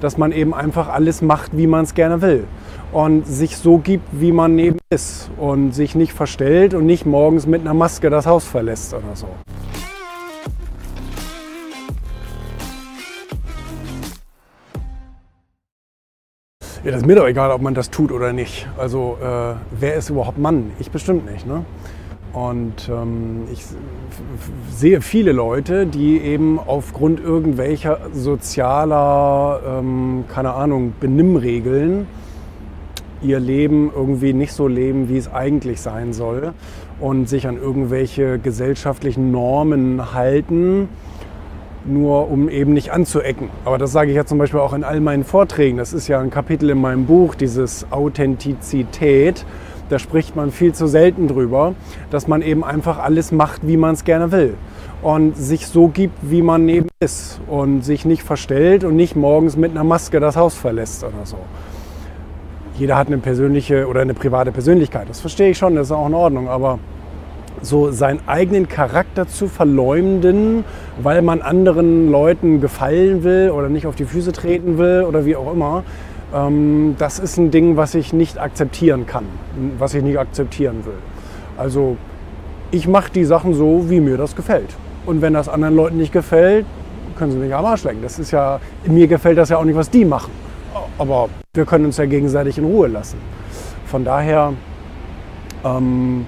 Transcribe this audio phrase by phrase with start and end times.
[0.00, 2.44] dass man eben einfach alles macht, wie man es gerne will
[2.92, 7.46] und sich so gibt, wie man neben ist und sich nicht verstellt und nicht morgens
[7.46, 9.28] mit einer Maske das Haus verlässt oder so.
[16.84, 18.68] Ja, das ist mir doch egal, ob man das tut oder nicht.
[18.78, 20.70] Also äh, wer ist überhaupt Mann?
[20.78, 21.46] Ich bestimmt nicht.
[21.46, 21.64] Ne?
[22.32, 23.64] Und ähm, ich
[24.70, 32.06] sehe viele Leute, die eben aufgrund irgendwelcher sozialer, ähm, keine Ahnung, Benimmregeln
[33.22, 36.52] ihr Leben irgendwie nicht so leben, wie es eigentlich sein soll
[37.00, 40.88] und sich an irgendwelche gesellschaftlichen Normen halten,
[41.84, 43.48] nur um eben nicht anzuecken.
[43.64, 45.78] Aber das sage ich ja zum Beispiel auch in all meinen Vorträgen.
[45.78, 49.44] Das ist ja ein Kapitel in meinem Buch, dieses Authentizität
[49.88, 51.74] da spricht man viel zu selten drüber,
[52.10, 54.54] dass man eben einfach alles macht, wie man es gerne will.
[55.02, 57.40] Und sich so gibt, wie man neben ist.
[57.46, 61.38] Und sich nicht verstellt und nicht morgens mit einer Maske das Haus verlässt oder so.
[62.78, 65.08] Jeder hat eine persönliche oder eine private Persönlichkeit.
[65.08, 66.48] Das verstehe ich schon, das ist auch in Ordnung.
[66.48, 66.78] Aber
[67.62, 70.64] so seinen eigenen Charakter zu verleumden,
[71.02, 75.36] weil man anderen Leuten gefallen will oder nicht auf die Füße treten will oder wie
[75.36, 75.84] auch immer,
[76.30, 79.24] das ist ein Ding, was ich nicht akzeptieren kann,
[79.78, 80.98] was ich nicht akzeptieren will.
[81.56, 81.96] Also
[82.70, 84.76] ich mache die Sachen so, wie mir das gefällt.
[85.06, 86.66] Und wenn das anderen Leuten nicht gefällt,
[87.16, 88.02] können sie mich am Arsch lecken.
[88.02, 90.30] Das ist ja, mir gefällt das ja auch nicht, was die machen.
[90.98, 93.18] Aber wir können uns ja gegenseitig in Ruhe lassen.
[93.86, 94.52] Von daher
[95.64, 96.26] ähm,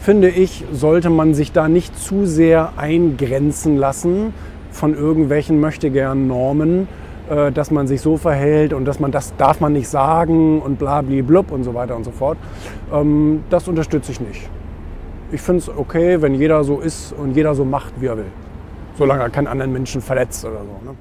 [0.00, 4.32] finde ich, sollte man sich da nicht zu sehr eingrenzen lassen
[4.70, 6.86] von irgendwelchen möchtegern Normen,
[7.30, 10.78] äh, dass man sich so verhält und dass man das darf man nicht sagen und
[10.78, 12.38] bla blub und so weiter und so fort.
[12.92, 14.48] Ähm, das unterstütze ich nicht.
[15.32, 18.30] Ich finde es okay, wenn jeder so ist und jeder so macht, wie er will.
[18.96, 20.90] Solange er keinen anderen Menschen verletzt oder so.
[20.90, 20.96] Ne?